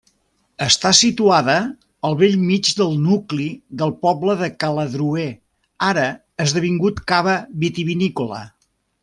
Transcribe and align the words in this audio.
Està 0.65 0.91
situada 0.99 1.57
al 2.09 2.15
bell 2.21 2.37
mig 2.45 2.71
del 2.79 2.95
nucli 3.03 3.45
del 3.83 3.93
poble 4.07 4.35
de 4.41 4.49
Caladroer, 4.65 5.29
ara 5.91 6.07
esdevingut 6.47 7.05
cava 7.13 7.39
vitivinícola. 7.67 8.43